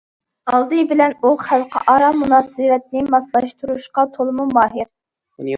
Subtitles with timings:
[0.51, 4.91] ئالدى بىلەن ئۇ خەلقئارا مۇناسىۋەتنى ماسلاشتۇرۇشقا تولىمۇ ماھىر.